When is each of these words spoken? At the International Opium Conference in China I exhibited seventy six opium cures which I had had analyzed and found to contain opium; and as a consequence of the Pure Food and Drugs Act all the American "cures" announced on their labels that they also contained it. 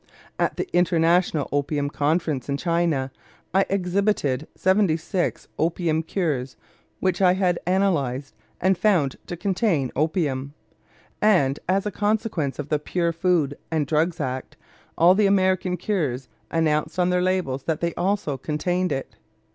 At 0.39 0.55
the 0.57 0.67
International 0.75 1.47
Opium 1.51 1.87
Conference 1.91 2.49
in 2.49 2.57
China 2.57 3.11
I 3.53 3.67
exhibited 3.69 4.47
seventy 4.55 4.97
six 4.97 5.47
opium 5.59 6.01
cures 6.01 6.55
which 6.99 7.21
I 7.21 7.33
had 7.33 7.59
had 7.67 7.71
analyzed 7.71 8.33
and 8.59 8.75
found 8.75 9.17
to 9.27 9.37
contain 9.37 9.91
opium; 9.95 10.55
and 11.21 11.59
as 11.69 11.85
a 11.85 11.91
consequence 11.91 12.57
of 12.57 12.69
the 12.69 12.79
Pure 12.79 13.11
Food 13.13 13.55
and 13.69 13.85
Drugs 13.85 14.19
Act 14.19 14.57
all 14.97 15.13
the 15.13 15.27
American 15.27 15.77
"cures" 15.77 16.27
announced 16.49 16.97
on 16.97 17.11
their 17.11 17.21
labels 17.21 17.61
that 17.65 17.79
they 17.79 17.93
also 17.93 18.39
contained 18.39 18.91
it. 18.91 19.17